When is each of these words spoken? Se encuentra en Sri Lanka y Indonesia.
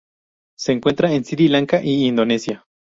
Se 0.57 0.71
encuentra 0.71 1.13
en 1.13 1.23
Sri 1.23 1.47
Lanka 1.47 1.79
y 1.83 2.07
Indonesia. 2.07 2.65